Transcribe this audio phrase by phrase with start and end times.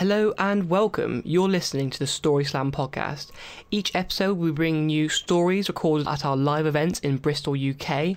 [0.00, 1.20] Hello and welcome.
[1.26, 3.32] You're listening to the Story Slam podcast.
[3.70, 8.16] Each episode, we bring you stories recorded at our live events in Bristol, UK.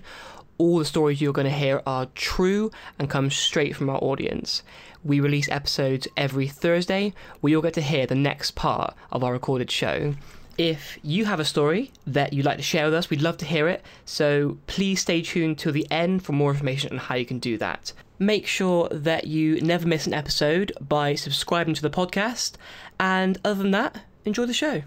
[0.58, 4.64] All the stories you're going to hear are true and come straight from our audience.
[5.04, 9.34] We release episodes every Thursday where you'll get to hear the next part of our
[9.34, 10.16] recorded show.
[10.58, 13.46] If you have a story that you'd like to share with us, we'd love to
[13.46, 13.84] hear it.
[14.06, 17.58] So please stay tuned till the end for more information on how you can do
[17.58, 17.92] that.
[18.20, 22.54] Make sure that you never miss an episode by subscribing to the podcast.
[23.00, 24.84] And other than that, enjoy the show.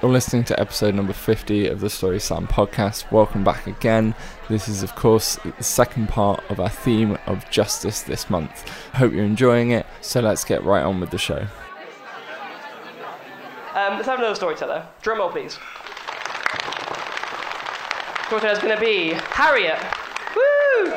[0.00, 3.10] You're listening to episode number 50 of the Story Slam podcast.
[3.10, 4.14] Welcome back again.
[4.48, 8.68] This is, of course, the second part of our theme of justice this month.
[8.94, 11.46] Hope you're enjoying it, so let's get right on with the show.
[13.74, 14.86] Um, let's have another storyteller.
[15.00, 15.58] Drum roll, please.
[18.32, 19.78] is going to be Harriet.
[20.36, 20.90] Woo!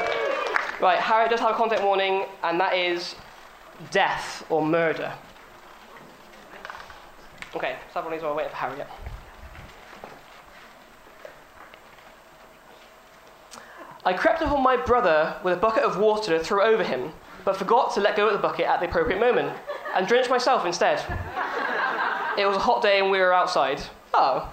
[0.81, 3.15] Right, Harriet does have a content warning, and that is
[3.91, 5.13] death or murder.
[7.55, 8.87] Okay, so everyone needs to wait for Harriet.
[14.03, 17.13] I crept upon my brother with a bucket of water to throw over him,
[17.45, 19.57] but forgot to let go of the bucket at the appropriate moment,
[19.95, 21.01] and drenched myself instead.
[22.37, 23.81] It was a hot day and we were outside.
[24.13, 24.51] Oh,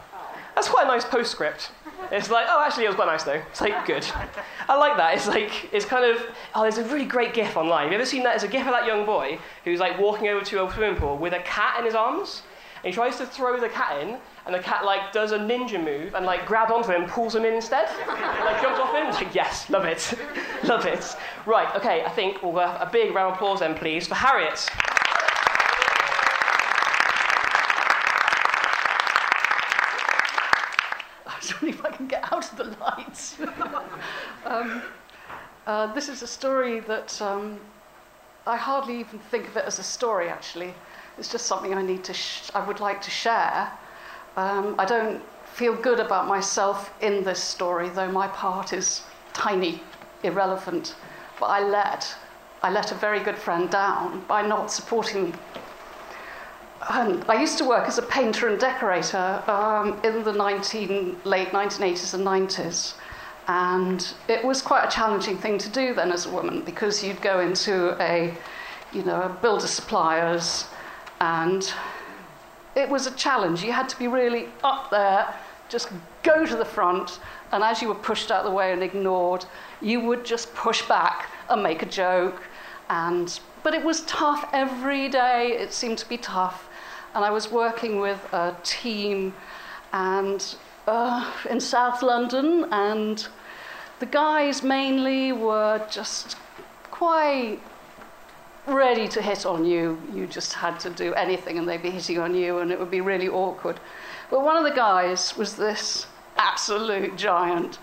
[0.54, 1.70] that's quite a nice postscript.
[2.10, 3.40] It's like, oh, actually, it was quite nice though.
[3.50, 4.06] It's like, good.
[4.68, 5.14] I like that.
[5.14, 6.22] It's like, it's kind of,
[6.54, 7.84] oh, there's a really great gif online.
[7.84, 8.30] Have you ever seen that?
[8.30, 11.16] There's a gif of that young boy who's like walking over to a swimming pool
[11.16, 12.42] with a cat in his arms.
[12.84, 15.82] And he tries to throw the cat in, and the cat like does a ninja
[15.82, 17.88] move and like grabs onto him and pulls him in instead.
[18.08, 19.06] and, like jumps off him.
[19.06, 20.18] It's like, yes, love it,
[20.64, 21.16] love it.
[21.46, 22.04] Right, okay.
[22.04, 24.68] I think we'll have a big round of applause then, please, for Harriet.
[31.62, 33.36] If I can get out of the lights.
[34.44, 34.82] um,
[35.66, 37.60] uh, this is a story that um,
[38.46, 40.74] I hardly even think of it as a story, actually.
[41.18, 43.70] It's just something I need to sh- I would like to share.
[44.36, 49.02] Um, I don't feel good about myself in this story, though my part is
[49.32, 49.82] tiny,
[50.22, 50.94] irrelevant.
[51.38, 52.14] But I let,
[52.62, 55.34] I let a very good friend down by not supporting
[56.90, 61.48] and I used to work as a painter and decorator um, in the 19, late
[61.48, 62.94] 1980s and 90s.
[63.48, 67.20] And it was quite a challenging thing to do then as a woman because you'd
[67.20, 68.34] go into a,
[68.92, 70.66] you know, a builder suppliers
[71.20, 71.72] and
[72.74, 73.62] it was a challenge.
[73.62, 75.34] You had to be really up there,
[75.68, 75.88] just
[76.22, 77.20] go to the front,
[77.52, 79.44] and as you were pushed out of the way and ignored,
[79.80, 82.42] you would just push back and make a joke.
[82.88, 85.52] And, but it was tough every day.
[85.52, 86.68] It seemed to be tough
[87.14, 89.34] and I was working with a team
[89.92, 90.56] and
[90.86, 93.26] uh, in South London, and
[94.00, 96.36] the guys mainly were just
[96.90, 97.58] quite
[98.66, 100.00] ready to hit on you.
[100.14, 102.90] You just had to do anything, and they'd be hitting on you, and it would
[102.90, 103.78] be really awkward.
[104.30, 106.06] But one of the guys was this
[106.36, 107.78] absolute giant,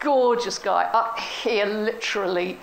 [0.00, 2.58] gorgeous guy, up here literally.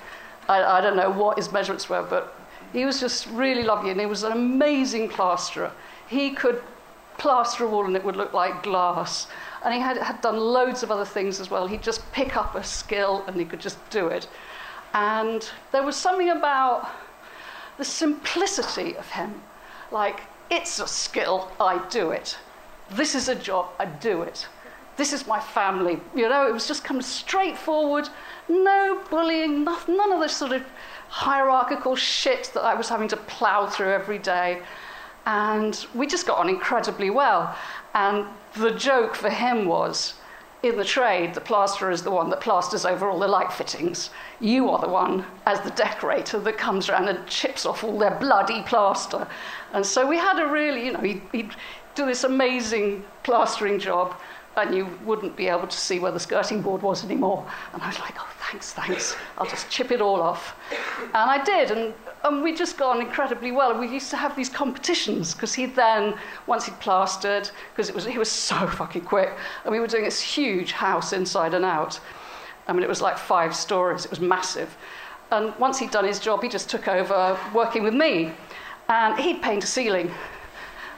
[0.47, 2.35] I, I don't know what his measurements were, but
[2.73, 5.71] he was just really lovely, and he was an amazing plasterer.
[6.07, 6.61] He could
[7.17, 9.27] plaster a wall and it would look like glass.
[9.63, 11.67] And he had, had done loads of other things as well.
[11.67, 14.27] He'd just pick up a skill and he could just do it.
[14.93, 16.89] And there was something about
[17.77, 19.41] the simplicity of him.
[19.91, 22.37] Like, it's a skill, I do it.
[22.89, 24.47] This is a job, I do it.
[25.01, 25.99] This is my family.
[26.15, 28.07] You know, it was just kind of straightforward,
[28.47, 30.61] no bullying, none of this sort of
[31.09, 34.61] hierarchical shit that I was having to plow through every day.
[35.25, 37.57] And we just got on incredibly well.
[37.95, 40.13] And the joke for him was
[40.61, 44.11] in the trade, the plasterer is the one that plasters over all the light fittings.
[44.39, 48.19] You are the one, as the decorator, that comes around and chips off all their
[48.19, 49.27] bloody plaster.
[49.73, 51.55] And so we had a really, you know, he'd, he'd
[51.95, 54.15] do this amazing plastering job
[54.57, 57.45] and you wouldn't be able to see where the skirting board was anymore.
[57.73, 59.15] And I was like, oh, thanks, thanks.
[59.37, 60.55] I'll just chip it all off.
[60.99, 63.71] And I did, and, and we just got on incredibly well.
[63.71, 66.15] And we used to have these competitions because he then,
[66.47, 69.31] once he'd plastered, because it was he was so fucking quick,
[69.63, 71.99] and we were doing this huge house inside and out.
[72.67, 74.05] I mean, it was like five stories.
[74.05, 74.75] It was massive.
[75.31, 78.33] And once he'd done his job, he just took over working with me.
[78.89, 80.11] And he'd paint a ceiling.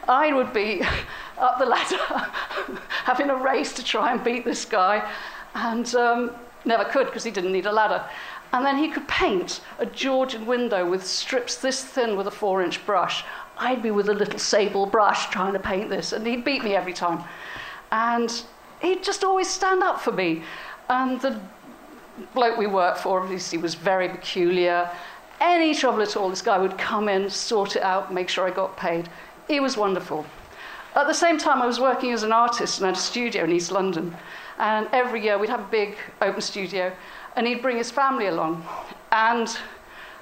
[0.08, 0.82] I would be
[1.38, 1.98] up the ladder,
[3.04, 5.10] having a race to try and beat this guy,
[5.56, 6.32] and um,
[6.66, 8.04] never could because he didn't need a ladder.
[8.52, 12.62] And then he could paint a Georgian window with strips this thin with a four
[12.62, 13.24] inch brush.
[13.58, 16.76] I'd be with a little sable brush trying to paint this, and he'd beat me
[16.76, 17.24] every time.
[17.92, 18.44] And
[18.82, 20.44] he'd just always stand up for me.
[20.90, 21.40] And the
[22.34, 24.90] bloke we worked for obviously was very peculiar.
[25.42, 28.52] any trouble at all, this guy would come in, sort it out, make sure I
[28.52, 29.10] got paid.
[29.48, 30.26] He was wonderful.
[30.96, 33.52] At the same time, I was working as an artist and had a studio in
[33.52, 34.16] East London.
[34.60, 36.94] And every year we'd have a big open studio,
[37.36, 38.66] and he'd bring his family along.
[39.12, 39.58] And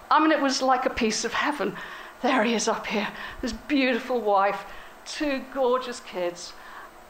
[0.09, 1.75] I mean, it was like a piece of heaven.
[2.21, 3.07] There he is up here,
[3.41, 4.65] this beautiful wife,
[5.05, 6.53] two gorgeous kids.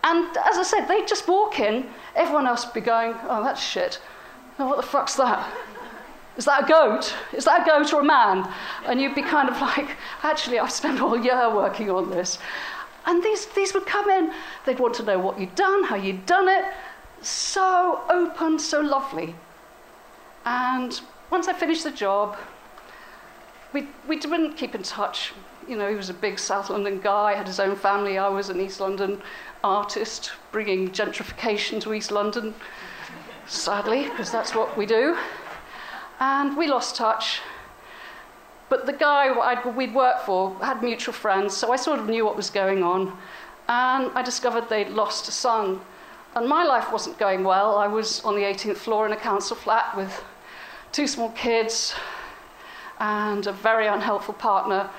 [0.03, 3.61] And as I said, they'd just walk in, everyone else would be going, oh, that's
[3.61, 4.01] shit.
[4.57, 5.51] Oh, what the fuck's that?
[6.37, 7.13] Is that a goat?
[7.33, 8.51] Is that a goat or a man?
[8.85, 12.39] And you'd be kind of like, actually, I've spent all year working on this.
[13.05, 14.31] And these, these would come in,
[14.65, 16.65] they'd want to know what you'd done, how you'd done it.
[17.21, 19.35] So open, so lovely.
[20.45, 20.99] And
[21.29, 22.37] once I finished the job,
[23.73, 25.33] we, we didn't keep in touch.
[25.67, 28.17] You know, he was a big South London guy, had his own family.
[28.17, 29.21] I was an East London
[29.63, 32.53] artist, bringing gentrification to East London,
[33.47, 35.17] sadly, because that's what we do.
[36.21, 37.41] And we lost touch.
[38.69, 42.23] But the guy I'd, we'd worked for had mutual friends, so I sort of knew
[42.23, 43.17] what was going on.
[43.67, 45.81] And I discovered they'd lost a son.
[46.35, 47.75] And my life wasn't going well.
[47.75, 50.23] I was on the 18th floor in a council flat with
[50.91, 51.95] two small kids
[52.99, 54.89] and a very unhelpful partner.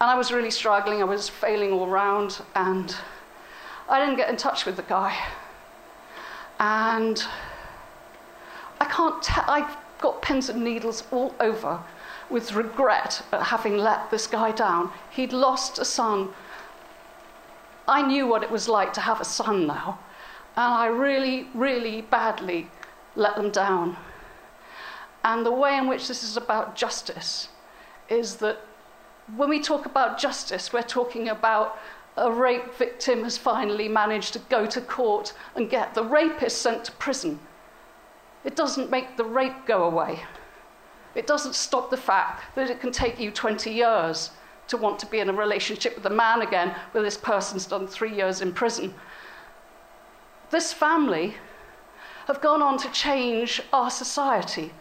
[0.00, 1.02] And I was really struggling.
[1.02, 2.40] I was failing all round.
[2.54, 2.96] And
[3.90, 5.14] I didn't get in touch with the guy.
[6.58, 7.22] And
[8.80, 11.80] I can't tell, I've got pins and needles all over
[12.28, 14.90] with regret at having let this guy down.
[15.10, 16.30] He'd lost a son.
[17.86, 19.98] I knew what it was like to have a son now,
[20.56, 22.68] and I really, really badly
[23.16, 23.96] let them down.
[25.24, 27.48] And the way in which this is about justice
[28.08, 28.60] is that
[29.36, 31.78] when we talk about justice, we're talking about
[32.16, 36.84] a rape victim has finally managed to go to court and get the rapist sent
[36.84, 37.38] to prison.
[38.44, 40.20] It doesn't make the rape go away.
[41.14, 44.30] It doesn't stop the fact that it can take you 20 years
[44.68, 47.86] to want to be in a relationship with a man again where this person's done
[47.86, 48.94] three years in prison.
[50.50, 51.34] This family
[52.26, 54.72] have gone on to change our society.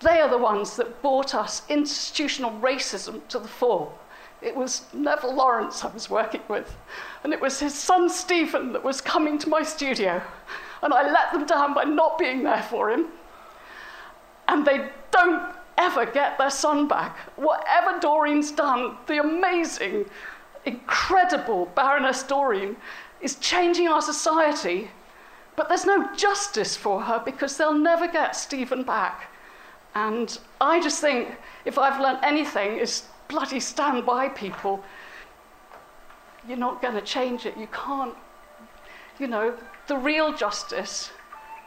[0.00, 3.92] They are the ones that brought us institutional racism to the fore.
[4.42, 6.76] It was Neville Lawrence I was working with,
[7.22, 10.22] and it was his son Stephen that was coming to my studio,
[10.82, 13.06] and I let them down by not being there for him
[14.50, 15.42] and they don't
[15.78, 17.16] ever get their son back.
[17.36, 20.04] Whatever Doreen's done, the amazing,
[20.66, 22.76] incredible Baroness Doreen
[23.22, 24.90] is changing our society,
[25.56, 29.30] but there's no justice for her because they'll never get Stephen back.
[29.94, 31.28] And I just think
[31.64, 34.82] if I've learned anything, is bloody stand by people.
[36.46, 37.56] You're not going to change it.
[37.56, 38.14] You can't,
[39.18, 39.54] you know,
[39.90, 41.10] the real justice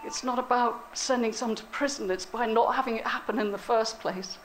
[0.05, 3.57] it's not about sending someone to prison, it's by not having it happen in the
[3.57, 4.37] first place.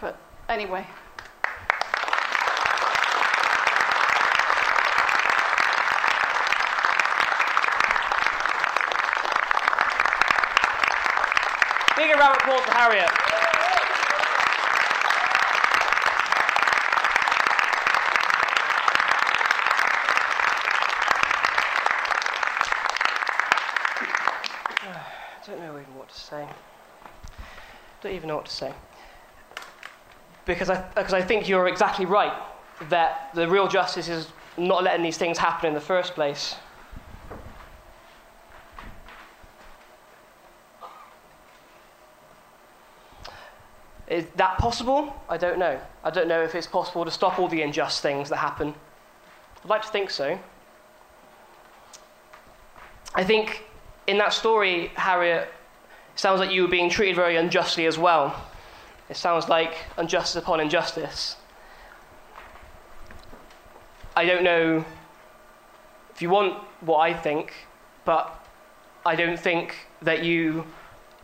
[0.00, 0.16] But
[0.48, 0.86] anyway.
[11.96, 13.30] Big round of applause for Harriet.
[26.10, 26.48] to say.
[28.10, 28.74] Don't even know what to say.
[30.44, 32.32] Because I, because I think you're exactly right
[32.88, 34.26] that the real justice is
[34.56, 36.56] not letting these things happen in the first place.
[44.08, 45.14] Is that possible?
[45.28, 45.80] I don't know.
[46.02, 48.74] I don't know if it's possible to stop all the unjust things that happen.
[49.62, 50.36] I'd like to think so.
[53.14, 53.66] I think
[54.08, 55.48] in that story, Harriet
[56.20, 58.46] sounds like you were being treated very unjustly as well.
[59.08, 61.36] It sounds like injustice upon injustice.
[64.14, 64.84] I don't know
[66.14, 67.54] if you want what I think,
[68.04, 68.46] but
[69.06, 70.66] I don't think that you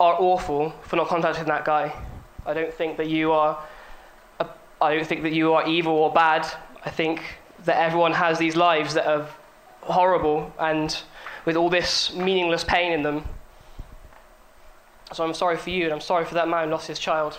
[0.00, 1.92] are awful for not contacting that guy.
[2.46, 3.62] I don't think that you are.
[4.80, 6.46] I don't think that you are evil or bad.
[6.84, 7.22] I think
[7.64, 9.28] that everyone has these lives that are
[9.82, 11.02] horrible and
[11.44, 13.24] with all this meaningless pain in them.
[15.12, 17.38] So I'm sorry for you, and I'm sorry for that man who lost his child.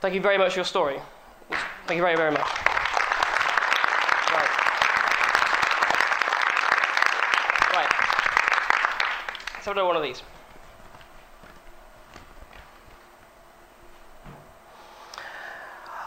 [0.00, 1.00] Thank you very much for your story.
[1.86, 2.40] Thank you very, very much.
[4.30, 4.50] Right.
[7.72, 7.90] Right.
[9.54, 10.22] Let's have another one of these.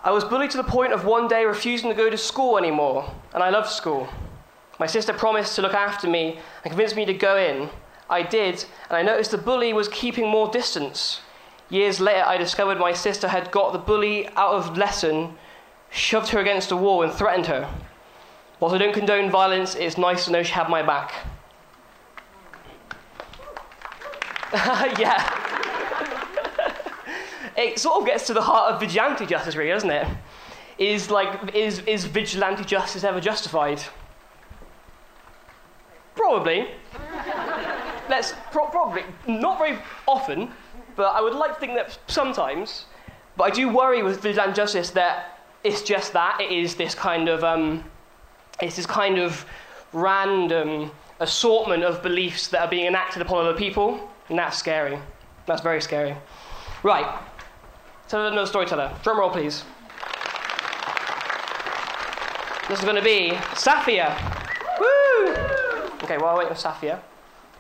[0.03, 3.11] I was bullied to the point of one day refusing to go to school anymore,
[3.33, 4.07] and I loved school.
[4.79, 7.69] My sister promised to look after me and convinced me to go in,
[8.09, 11.21] I did, and I noticed the bully was keeping more distance.
[11.69, 15.35] Years later, I discovered my sister had got the bully out of lesson,
[15.89, 17.67] shoved her against a wall, and threatened her.
[18.59, 21.13] Whilst I don't condone violence, it's nice to know she had my back.
[24.99, 25.41] yeah.
[27.57, 30.07] it sort of gets to the heart of vigilante justice, really, doesn't it?
[30.77, 33.81] Is like, is, is vigilante justice ever justified?
[36.15, 36.67] Probably.
[38.09, 40.51] Let's pro- probably not very often,
[40.95, 42.85] but I would like to think that sometimes.
[43.37, 47.27] But I do worry with vigilante justice that it's just that it is this kind
[47.27, 47.83] of um,
[48.61, 49.45] it's this kind of
[49.91, 54.97] random assortment of beliefs that are being enacted upon other people, and that's scary.
[55.45, 56.15] That's very scary.
[56.83, 57.07] Right.
[58.07, 58.91] Tell another storyteller.
[59.03, 59.63] Drum roll, please.
[62.67, 64.15] This is going to be Safia.
[64.79, 65.33] Woo!
[66.03, 66.99] Okay, while I wait for Safia,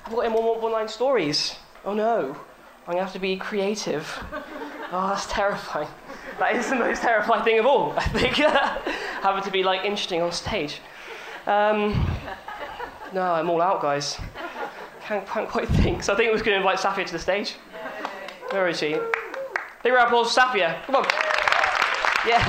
[0.05, 1.55] I've got in one more one line stories.
[1.83, 2.37] Oh no,
[2.87, 4.07] I'm to have to be creative.
[4.91, 5.87] Oh, that's terrifying.
[6.37, 8.35] That is the most terrifying thing of all, I think.
[9.21, 10.79] Having to be like interesting on stage.
[11.47, 12.07] Um,
[13.13, 14.19] no, I'm all out, guys.
[15.01, 16.03] Can't, can't quite think.
[16.03, 17.55] So I think was going to invite Safia to the stage.
[18.51, 18.97] Where is she?
[19.83, 20.83] Big round of applause Safia.
[20.85, 21.05] Come on.
[22.27, 22.41] Yeah.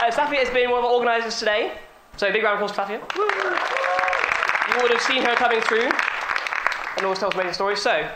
[0.00, 1.78] uh, Safia has been one of our organisers today.
[2.16, 4.74] So big round of applause for Safia.
[4.74, 5.88] You would have seen her coming through
[6.96, 7.80] and always tells amazing stories.
[7.80, 8.10] So,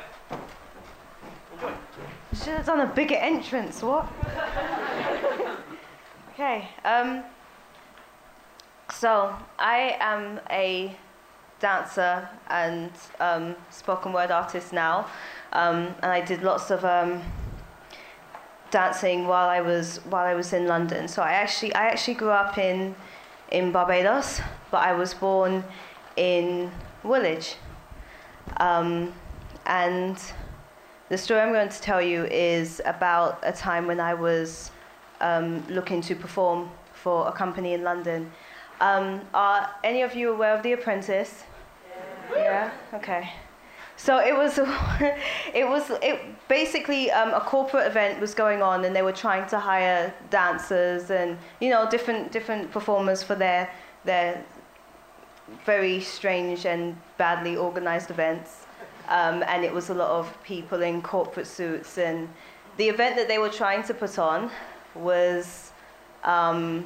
[2.32, 4.08] Should have done a bigger entrance, what?
[6.32, 7.22] okay, um,
[8.92, 10.96] so I am a
[11.60, 12.90] dancer and
[13.20, 15.06] um, spoken word artist now,
[15.52, 17.22] um, and I did lots of um,
[18.72, 21.06] dancing while I was while I was in London.
[21.06, 22.96] So I actually I actually grew up in
[23.52, 24.40] in Barbados,
[24.72, 25.62] but I was born
[26.16, 26.72] in
[27.04, 27.56] Woolwich.
[28.56, 29.12] Um,
[29.66, 30.20] and
[31.08, 34.70] the story I'm going to tell you is about a time when I was
[35.20, 38.32] um, looking to perform for a company in London.
[38.80, 41.44] Um, are any of you aware of The Apprentice?
[42.34, 42.72] Yeah.
[42.94, 43.30] Okay.
[44.02, 44.58] So it was,
[45.54, 46.18] it was, it
[46.48, 51.12] basically um, a corporate event was going on, and they were trying to hire dancers
[51.12, 53.70] and you know different different performers for their
[54.04, 54.44] their
[55.64, 58.66] very strange and badly organized events.
[59.08, 61.96] Um, and it was a lot of people in corporate suits.
[61.96, 62.28] And
[62.78, 64.50] the event that they were trying to put on
[64.96, 65.70] was,
[66.24, 66.84] um,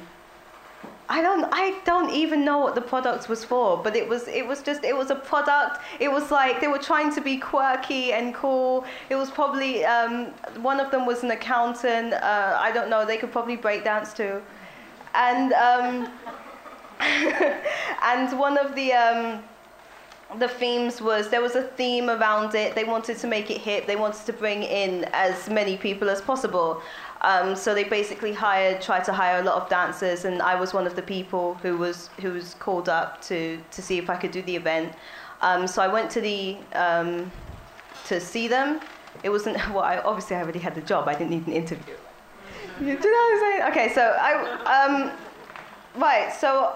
[1.09, 4.45] I don't, I don't even know what the product was for, but it was, it
[4.45, 5.81] was just, it was a product.
[5.99, 8.83] It was like they were trying to be quirky and cool.
[9.09, 10.27] It was probably um,
[10.61, 12.13] one of them was an accountant.
[12.13, 13.05] Uh, I don't know.
[13.05, 14.41] They could probably break dance too,
[15.13, 15.53] and.
[15.53, 16.09] Um,
[16.99, 19.43] and one of the um,
[20.39, 22.75] the themes was there was a theme around it.
[22.75, 23.87] They wanted to make it hip.
[23.87, 26.81] They wanted to bring in as many people as possible.
[27.21, 30.73] Um, so they basically hired, tried to hire a lot of dancers, and I was
[30.73, 34.15] one of the people who was who was called up to to see if I
[34.15, 34.93] could do the event.
[35.41, 37.31] Um, so I went to the um,
[38.05, 38.79] to see them.
[39.23, 39.79] It wasn't well.
[39.79, 41.07] I, obviously, I already had the job.
[41.07, 41.95] I didn't need an interview.
[42.79, 43.71] You know what I'm saying?
[43.71, 45.11] Okay, so I um,
[45.99, 46.31] right.
[46.31, 46.75] So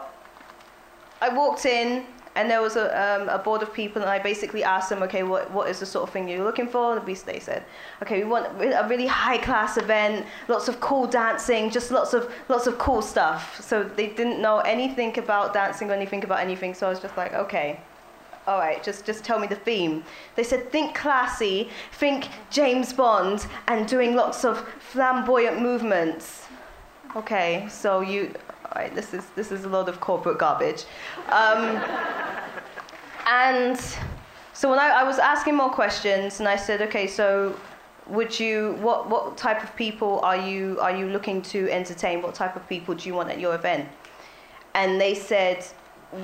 [1.21, 4.63] I walked in and there was a, um, a board of people and I basically
[4.63, 6.97] asked them, okay, what, what is the sort of thing you're looking for?
[6.97, 7.65] And they said,
[8.01, 12.33] okay, we want a really high class event, lots of cool dancing, just lots of,
[12.47, 13.59] lots of cool stuff.
[13.61, 16.73] So they didn't know anything about dancing or anything about anything.
[16.73, 17.81] So I was just like, okay,
[18.47, 20.03] all right, just, just tell me the theme.
[20.35, 26.47] They said, think classy, think James Bond, and doing lots of flamboyant movements.
[27.13, 28.33] Okay, so you,
[28.65, 30.85] all right, this is, this is a lot of corporate garbage.
[31.27, 31.83] Um,
[33.27, 33.77] and
[34.53, 37.59] so when I, I was asking more questions, and I said, okay, so
[38.07, 42.21] would you, what, what type of people are you, are you looking to entertain?
[42.21, 43.89] What type of people do you want at your event?
[44.73, 45.65] And they said,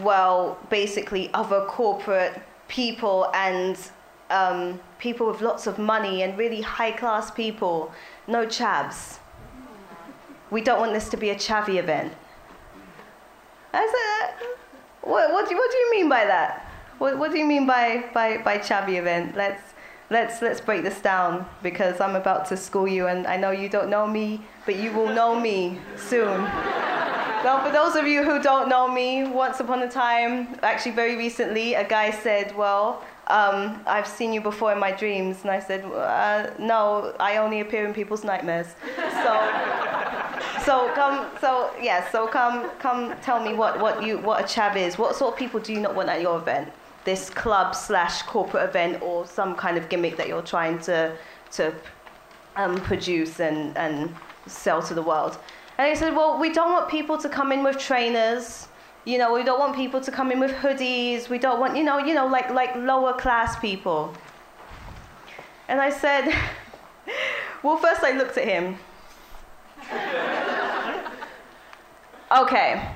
[0.04, 3.78] well, basically other corporate people and
[4.30, 7.92] um, people with lots of money and really high class people,
[8.26, 9.20] no chavs.
[10.50, 12.14] We don't want this to be a chavvy event.
[13.74, 14.48] I said,
[15.02, 16.72] what, what, do, what do you mean by that?
[16.98, 19.36] What, what do you mean by, by, by chavvy event?
[19.36, 19.62] Let's,
[20.10, 23.70] let's, let's break this down because I'm about to school you and I know you
[23.70, 26.48] don't know me, but you will know me soon.
[27.44, 31.16] Now, for those of you who don't know me, once upon a time, actually very
[31.16, 35.44] recently, a guy said, Well, um, I've seen you before in my dreams.
[35.44, 38.68] And I said, uh, No, I only appear in people's nightmares.
[38.96, 39.34] So,
[40.68, 44.76] so come, so yeah, so come, come tell me what, what, you, what a chav
[44.76, 44.98] is.
[44.98, 46.72] What sort of people do you not want at your event?
[47.08, 51.16] this club slash corporate event or some kind of gimmick that you're trying to
[51.50, 51.74] to
[52.58, 54.14] um, produce and, and
[54.46, 55.38] sell to the world.
[55.78, 58.68] And they said, well, we don't want people to come in with trainers.
[59.06, 61.30] You know, we don't want people to come in with hoodies.
[61.30, 64.14] We don't want, you know, you know, like like lower class people.
[65.70, 66.24] And I said,
[67.64, 68.78] well, first I looked at him.
[72.38, 72.90] okay,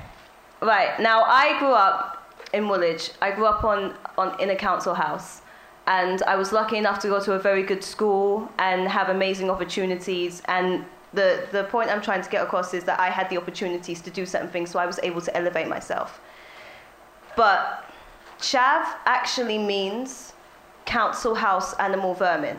[0.60, 0.98] right.
[1.00, 3.10] Now I grew up in Woolwich.
[3.20, 5.42] I grew up on, on in a council house,
[5.86, 9.50] and I was lucky enough to go to a very good school and have amazing
[9.50, 10.42] opportunities.
[10.46, 14.00] And the the point I'm trying to get across is that I had the opportunities
[14.02, 16.20] to do certain things, so I was able to elevate myself.
[17.36, 17.84] But
[18.38, 20.34] chav actually means
[20.84, 22.58] council house animal vermin.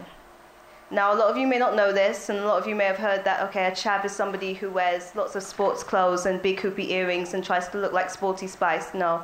[0.94, 2.84] Now, a lot of you may not know this, and a lot of you may
[2.84, 6.40] have heard that, okay, a chav is somebody who wears lots of sports clothes and
[6.40, 8.94] big hoopy earrings and tries to look like Sporty Spice.
[8.94, 9.24] No.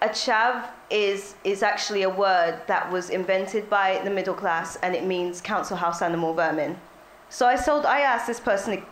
[0.00, 4.94] A chav is, is actually a word that was invented by the middle class, and
[4.94, 6.78] it means council house animal vermin.
[7.28, 8.82] So I, sold, I asked this person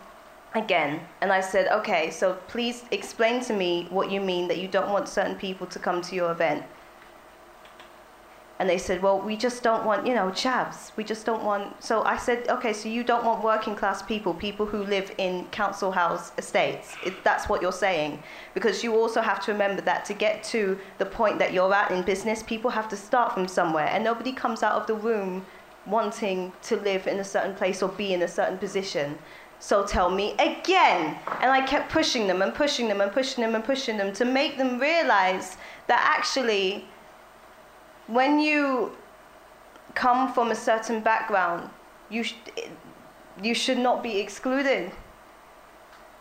[0.54, 4.68] again, and I said, okay, so please explain to me what you mean that you
[4.68, 6.66] don't want certain people to come to your event.
[8.58, 10.90] And they said, well, we just don't want, you know, chavs.
[10.96, 11.82] We just don't want.
[11.82, 15.44] So I said, okay, so you don't want working class people, people who live in
[15.46, 16.94] council house estates.
[17.04, 18.22] If that's what you're saying.
[18.54, 21.90] Because you also have to remember that to get to the point that you're at
[21.90, 23.88] in business, people have to start from somewhere.
[23.88, 25.44] And nobody comes out of the room
[25.84, 29.18] wanting to live in a certain place or be in a certain position.
[29.58, 31.16] So tell me again.
[31.40, 34.24] And I kept pushing them and pushing them and pushing them and pushing them to
[34.24, 35.58] make them realize
[35.88, 36.86] that actually
[38.06, 38.92] when you
[39.94, 41.68] come from a certain background,
[42.10, 42.34] you, sh-
[43.42, 44.92] you should not be excluded.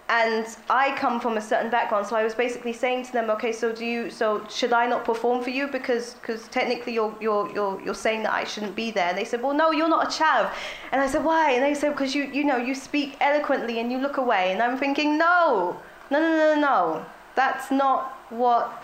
[0.07, 3.51] And I come from a certain background, so I was basically saying to them, okay,
[3.51, 7.51] so do you, so should I not perform for you because, because technically you're, you're,
[7.51, 9.09] you're, you're saying that I shouldn't be there?
[9.09, 10.51] And they said, well, no, you're not a chav.
[10.91, 11.51] And I said, why?
[11.51, 14.51] And they said, because you, you know, you speak eloquently and you look away.
[14.51, 15.75] And I'm thinking, no,
[16.11, 18.83] no, no, no, no, that's not what,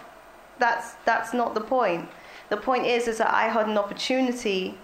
[0.57, 2.09] that's, that's not the point.
[2.51, 4.77] The point is, is that I had an opportunity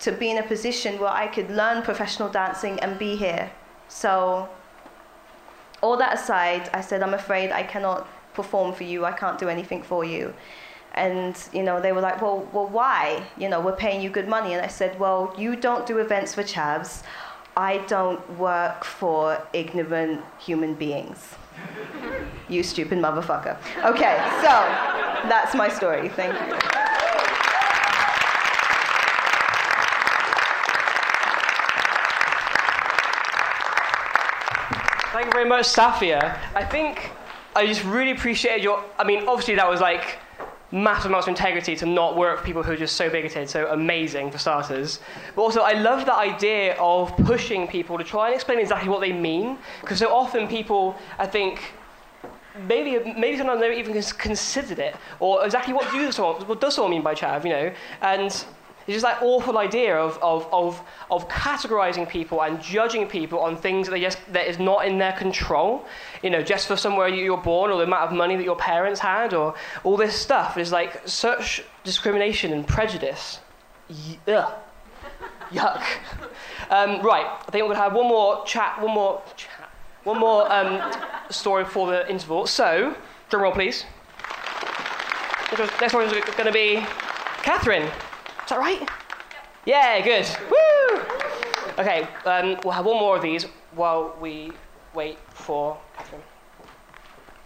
[0.00, 3.50] to be in a position where I could learn professional dancing and be here.
[3.88, 4.50] So,
[5.80, 9.06] all that aside, I said, I'm afraid I cannot perform for you.
[9.06, 10.34] I can't do anything for you.
[10.92, 13.22] And you know, they were like, well, well, why?
[13.38, 14.52] You know, we're paying you good money.
[14.52, 17.02] And I said, well, you don't do events for chavs.
[17.56, 21.34] I don't work for ignorant human beings.
[22.50, 23.56] you stupid motherfucker.
[23.86, 24.52] Okay, so
[25.30, 26.10] that's my story.
[26.10, 26.79] Thank you.
[35.12, 36.38] Thank you very much, Safia.
[36.54, 37.10] I think
[37.56, 38.84] I just really appreciated your.
[38.96, 40.20] I mean, obviously, that was like
[40.70, 43.66] massive amounts of integrity to not work for people who are just so bigoted, so
[43.72, 45.00] amazing for starters.
[45.34, 49.00] But also, I love the idea of pushing people to try and explain exactly what
[49.00, 51.74] they mean, because so often people, I think,
[52.68, 56.92] maybe maybe sometimes never even considered it, or exactly what do someone, what does someone
[56.92, 58.44] mean by chav, you know, and
[58.90, 63.56] it's just that awful idea of, of, of, of categorizing people and judging people on
[63.56, 65.86] things that, just, that is not in their control.
[66.24, 68.98] You know, just for somewhere you're born or the amount of money that your parents
[68.98, 73.38] had or all this stuff is like such discrimination and prejudice.
[74.26, 74.52] Ugh.
[75.52, 75.84] Yuck.
[76.68, 79.70] Um, right, I think we're going to have one more chat, one more chat,
[80.02, 80.92] one more um,
[81.30, 82.44] story for the interval.
[82.48, 82.96] So,
[83.28, 83.84] drum roll, please.
[85.80, 86.84] Next one is going to be
[87.42, 87.88] Catherine.
[88.50, 88.88] Is that right?
[89.64, 90.26] Yeah, good.
[90.50, 91.00] Woo!
[91.78, 93.44] Okay, um, we'll have one more of these
[93.76, 94.50] while we
[94.92, 96.22] wait for Catherine.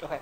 [0.03, 0.19] Okay.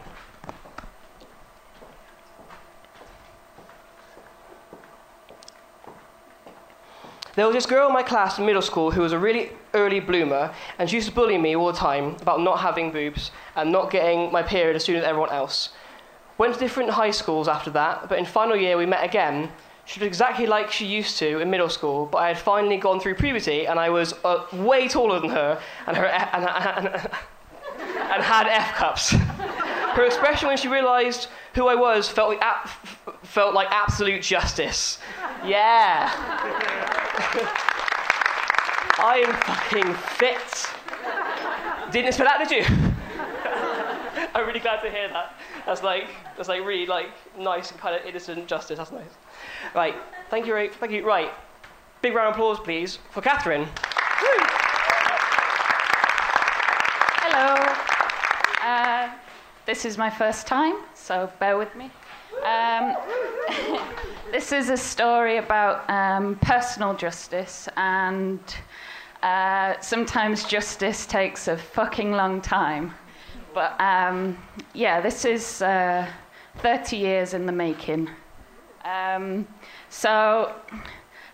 [7.36, 10.00] There was this girl in my class in middle school who was a really early
[10.00, 13.70] bloomer, and she used to bully me all the time about not having boobs and
[13.70, 15.68] not getting my period as soon as everyone else.
[16.38, 19.52] Went to different high schools after that, but in final year we met again,
[19.84, 23.00] she looked exactly like she used to in middle school, but I had finally gone
[23.00, 28.22] through puberty and I was uh, way taller than her and, her and, and, and
[28.22, 29.10] had F cups.
[29.10, 32.68] Her expression when she realised who I was felt like, ap-
[33.22, 34.98] felt like absolute justice.
[35.44, 36.10] Yeah.
[38.98, 40.70] I am fucking fit.
[41.92, 42.91] Didn't expect that, did you?
[44.34, 45.34] I'm really glad to hear that.
[45.66, 48.78] That's like that's like really like nice and kind of innocent justice.
[48.78, 49.10] That's nice.
[49.74, 49.94] Right.
[50.30, 50.54] Thank you.
[50.54, 50.76] Rachel.
[50.80, 51.04] Thank you.
[51.04, 51.30] Right.
[52.00, 53.68] Big round of applause, please, for Catherine.
[57.20, 57.54] Hello.
[58.62, 59.12] Uh,
[59.66, 61.90] this is my first time, so bear with me.
[62.44, 62.96] Um,
[64.32, 68.40] this is a story about um, personal justice, and
[69.22, 72.92] uh, sometimes justice takes a fucking long time.
[73.54, 74.38] But um,
[74.72, 76.06] yeah, this is uh,
[76.58, 78.08] 30 years in the making.
[78.84, 79.46] Um,
[79.90, 80.54] so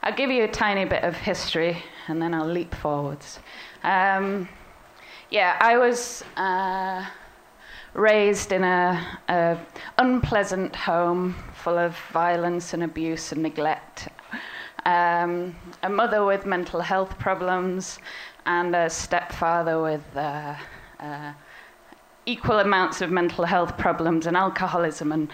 [0.03, 3.39] I'll give you a tiny bit of history and then I'll leap forwards.
[3.83, 4.49] Um,
[5.31, 7.07] yeah, I was uh,
[7.95, 9.59] raised in a, a,
[9.99, 14.09] unpleasant home full of violence and abuse and neglect.
[14.87, 17.99] Um, a mother with mental health problems
[18.47, 20.55] and a stepfather with uh,
[21.01, 21.33] uh,
[22.29, 25.31] equal amounts of mental health problems and alcoholism and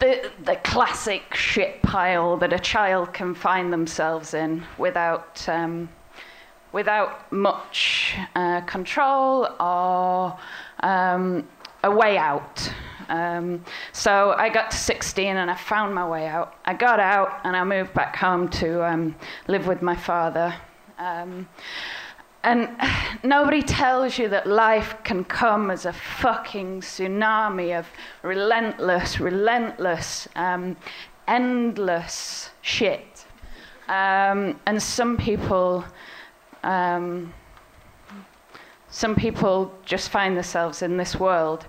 [0.00, 5.88] the, the classic shit pile that a child can find themselves in without, um,
[6.72, 10.36] without much uh, control or
[10.80, 11.48] um,
[11.84, 12.72] a way out.
[13.08, 16.56] Um, so I got to 16 and I found my way out.
[16.64, 19.14] I got out and I moved back home to um,
[19.46, 20.52] live with my father.
[20.98, 21.48] Um,
[22.44, 22.68] and
[23.22, 27.86] nobody tells you that life can come as a fucking tsunami of
[28.22, 30.76] relentless, relentless, um,
[31.28, 33.26] endless shit.
[33.88, 35.84] Um, and some people,
[36.64, 37.32] um,
[38.90, 41.66] some people just find themselves in this world.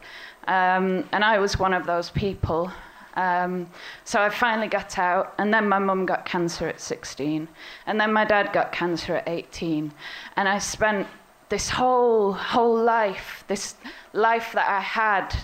[0.47, 2.71] Um, and I was one of those people.
[3.15, 3.67] Um,
[4.05, 7.47] so I finally got out, and then my mum got cancer at 16,
[7.85, 9.93] and then my dad got cancer at 18,
[10.35, 11.07] and I spent
[11.49, 13.75] this whole whole life, this
[14.13, 15.35] life that I had,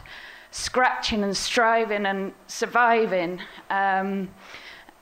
[0.51, 4.29] scratching and striving and surviving, um,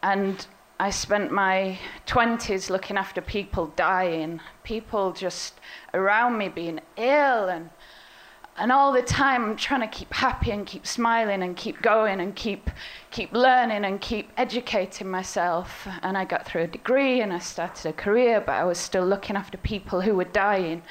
[0.03, 0.45] and
[0.79, 5.55] I spent my 20s looking after people dying, people just
[5.93, 7.69] around me being ill and
[8.57, 12.19] and all the time I'm trying to keep happy and keep smiling and keep going
[12.19, 12.69] and keep
[13.11, 15.87] keep learning and keep educating myself.
[16.01, 19.05] And I got through a degree and I started a career but I was still
[19.05, 20.81] looking after people who were dying.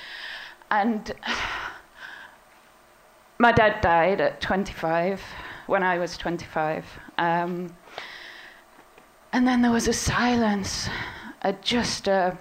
[0.71, 1.13] And
[3.39, 5.21] my dad died at 25
[5.67, 6.87] when I was 25
[7.19, 7.77] um,
[9.33, 10.89] and then there was a silence
[11.43, 12.39] a, just a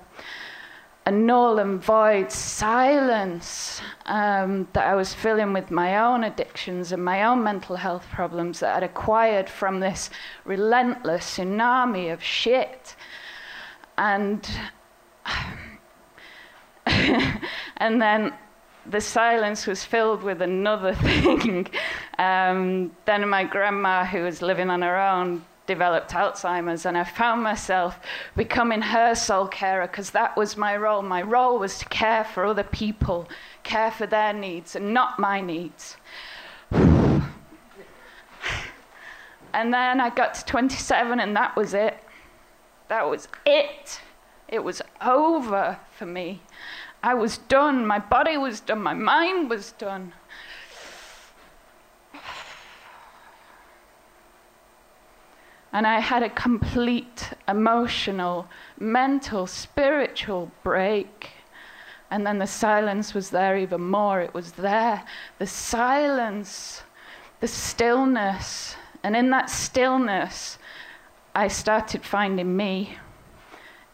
[1.07, 7.05] a null and void silence um, that I was filling with my own addictions and
[7.05, 10.09] my own mental health problems that I'd acquired from this
[10.45, 12.95] relentless tsunami of shit.
[13.99, 14.49] And,
[16.87, 18.33] and then
[18.87, 21.67] the silence was filled with another thing.
[22.17, 27.43] Um, then my grandma, who was living on her own, developed Alzheimer's, and I found
[27.43, 27.99] myself
[28.35, 31.01] becoming her sole carer because that was my role.
[31.01, 33.27] My role was to care for other people,
[33.63, 35.97] care for their needs, and not my needs.
[36.71, 37.23] and
[39.53, 41.97] then I got to 27, and that was it.
[42.87, 44.01] That was it.
[44.47, 46.41] It was over for me.
[47.01, 47.85] I was done.
[47.85, 48.81] My body was done.
[48.81, 50.13] My mind was done.
[55.75, 58.47] And I had a complete emotional,
[58.79, 61.31] mental, spiritual break.
[62.09, 64.21] And then the silence was there even more.
[64.21, 65.03] It was there.
[65.37, 66.83] The silence,
[67.41, 68.77] the stillness.
[69.03, 70.59] And in that stillness,
[71.35, 72.97] I started finding me.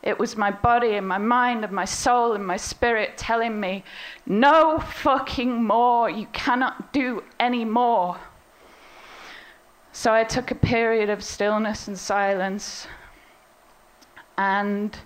[0.04, 3.84] It was my body and my mind and my soul and my spirit telling me,
[4.28, 6.12] no fucking more.
[6.12, 8.20] You cannot do any more.
[9.94, 12.88] So I took a period of stillness and silence,
[14.38, 14.98] and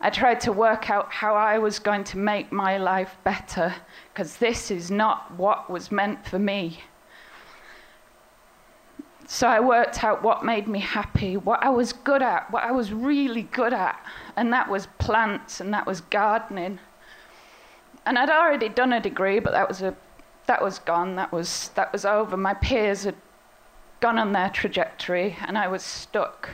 [0.00, 3.74] I tried to work out how I was going to make my life better,
[4.12, 6.80] because this is not what was meant for me.
[9.26, 12.70] So I worked out what made me happy, what I was good at, what I
[12.70, 13.98] was really good at,
[14.36, 16.78] and that was plants and that was gardening.
[18.04, 19.96] And I'd already done a degree, but that was a
[20.46, 21.16] that was gone.
[21.16, 22.36] That was that was over.
[22.36, 23.14] My peers had
[24.04, 26.50] gone on their trajectory and I was stuck.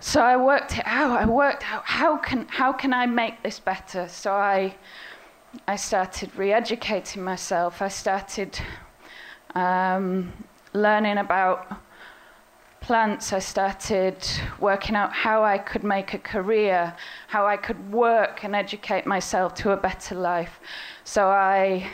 [0.00, 1.20] So I worked it out.
[1.20, 4.08] I worked out how can how can I make this better?
[4.08, 4.74] So I
[5.66, 7.82] I started re-educating myself.
[7.82, 8.58] I started
[9.54, 10.32] um,
[10.72, 11.58] learning about
[12.80, 13.34] plants.
[13.34, 14.16] I started
[14.58, 16.94] working out how I could make a career,
[17.26, 20.60] how I could work and educate myself to a better life.
[21.04, 21.90] So I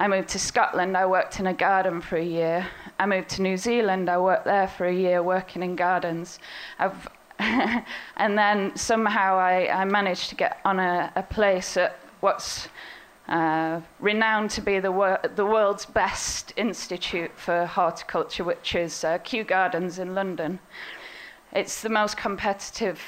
[0.00, 0.96] I moved to Scotland.
[0.96, 2.66] I worked in a garden for a year.
[2.98, 4.08] I moved to New Zealand.
[4.08, 6.38] I worked there for a year working in gardens.
[7.38, 12.68] and then somehow I, I, managed to get on a, a place at what's
[13.28, 19.18] uh, renowned to be the, wor- the world's best institute for horticulture, which is uh,
[19.18, 20.60] Kew Gardens in London.
[21.52, 23.02] It's the most competitive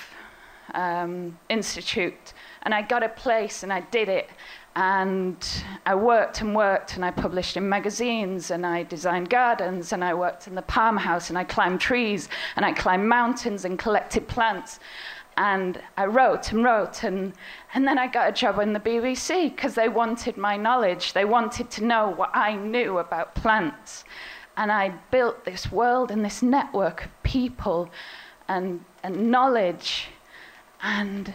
[0.75, 4.29] um, institute, and I got a place and I did it.
[4.75, 5.37] And
[5.85, 10.15] I worked and worked, and I published in magazines, and I designed gardens, and I
[10.15, 14.29] worked in the palm house, and I climbed trees, and I climbed mountains and collected
[14.29, 14.81] plants.
[15.37, 17.33] And I wrote and wrote, and,
[17.75, 21.13] and then I got a job in the BBC because they wanted my knowledge.
[21.13, 24.05] They wanted to know what I knew about plants.
[24.57, 27.91] And I built this world and this network of people
[28.49, 30.09] and, and knowledge.
[30.83, 31.33] And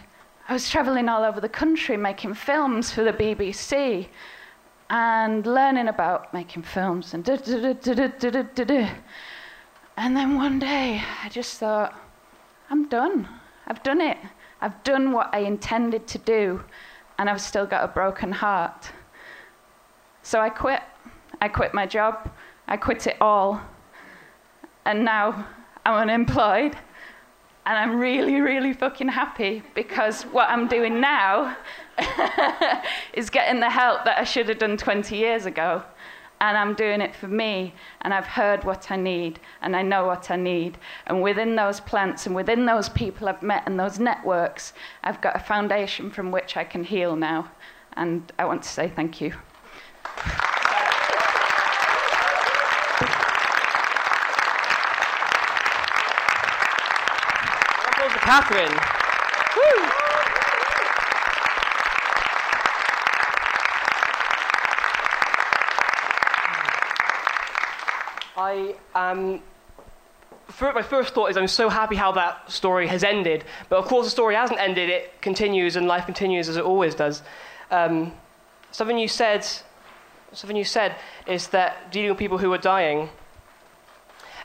[0.50, 4.08] I was traveling all over the country making films for the BBC
[4.88, 8.88] and learning about making films and da da da da da da da da.
[9.98, 11.94] And then one day I just thought,
[12.70, 13.28] I'm done.
[13.66, 14.16] I've done it.
[14.62, 16.64] I've done what I intended to do,
[17.18, 18.90] and I've still got a broken heart.
[20.22, 20.80] So I quit.
[21.42, 22.30] I quit my job.
[22.66, 23.60] I quit it all.
[24.86, 25.46] And now
[25.84, 26.74] I'm unemployed
[27.68, 31.54] and I'm really, really fucking happy because what I'm doing now
[33.12, 35.82] is getting the help that I should have done 20 years ago.
[36.40, 40.06] And I'm doing it for me, and I've heard what I need, and I know
[40.06, 40.78] what I need.
[41.08, 45.36] And within those plants and within those people I've met and those networks, I've got
[45.36, 47.50] a foundation from which I can heal now.
[47.94, 49.34] And I want to say thank you.
[58.28, 58.70] Catherine.
[59.56, 59.88] Woo!
[68.36, 69.40] I um,
[70.60, 74.04] my first thought is I'm so happy how that story has ended, but of course
[74.04, 74.90] the story hasn't ended.
[74.90, 77.22] It continues, and life continues as it always does.
[77.70, 78.12] Um,
[78.72, 79.46] something you said,
[80.34, 83.08] something you said is that dealing with people who are dying,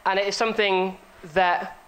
[0.06, 0.98] and it is something
[1.34, 1.83] that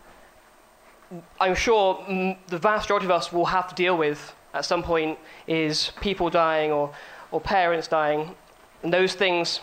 [1.39, 2.03] I'm sure
[2.47, 6.29] the vast majority of us will have to deal with at some point is people
[6.29, 6.93] dying or,
[7.31, 8.35] or parents dying,
[8.83, 9.59] and those things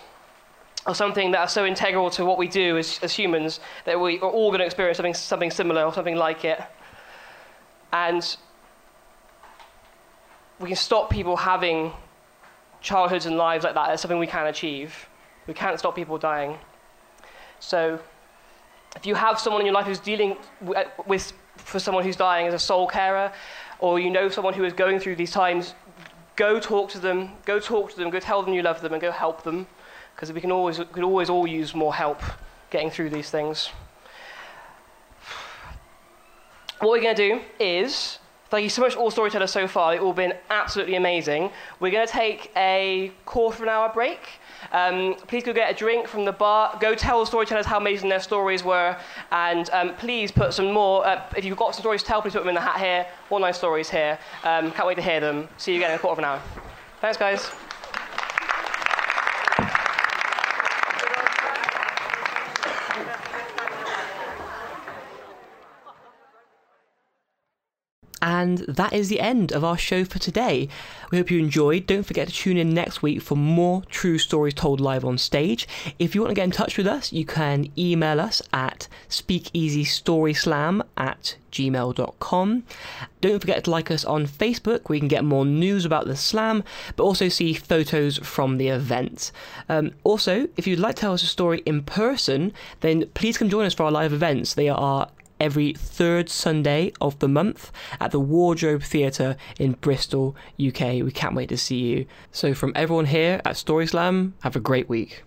[0.86, 4.18] are something that are so integral to what we do as, as humans that we
[4.20, 6.60] are all going to experience something, something similar or something like it.
[7.92, 8.36] And
[10.58, 11.92] we can stop people having
[12.80, 13.88] childhoods and lives like that.
[13.88, 15.08] That's something we can achieve.
[15.46, 16.58] We can't stop people dying.
[17.60, 18.00] So,
[18.96, 20.36] if you have someone in your life who's dealing
[20.74, 23.32] uh, with, for someone who's dying as a sole carer,
[23.78, 25.74] or you know someone who is going through these times,
[26.36, 29.02] go talk to them, go talk to them, go tell them you love them, and
[29.02, 29.66] go help them
[30.14, 32.20] because we can always, we can always all use more help
[32.70, 33.70] getting through these things.
[36.78, 38.18] What we're going to do is,
[38.52, 39.92] thank you so much, all storytellers so far.
[39.92, 41.50] They've all been absolutely amazing.
[41.80, 44.20] We're going to take a quarter of an hour break.
[44.72, 46.76] Um, please go get a drink from the bar.
[46.78, 48.94] Go tell the storytellers how amazing their stories were.
[49.30, 52.34] And um, please put some more, uh, if you've got some stories to tell, please
[52.34, 53.06] put them in the hat here.
[53.40, 54.18] Nice stories here.
[54.44, 55.48] Um, can't wait to hear them.
[55.56, 56.42] See you again in a quarter of an hour.
[57.00, 57.71] Thanks, guys.
[68.22, 70.68] And that is the end of our show for today.
[71.10, 71.86] We hope you enjoyed.
[71.86, 75.66] Don't forget to tune in next week for more true stories told live on stage.
[75.98, 80.82] If you want to get in touch with us, you can email us at speakeasystoryslam
[80.96, 82.62] at gmail.com.
[83.20, 86.16] Don't forget to like us on Facebook where you can get more news about the
[86.16, 86.62] slam,
[86.96, 89.32] but also see photos from the event.
[89.68, 93.50] Um, also, if you'd like to tell us a story in person, then please come
[93.50, 94.54] join us for our live events.
[94.54, 95.08] They are
[95.42, 101.02] every third Sunday of the month at the Wardrobe Theatre in Bristol, UK.
[101.02, 102.06] We can't wait to see you.
[102.30, 105.24] So, from everyone here at Story Slam, have a great week.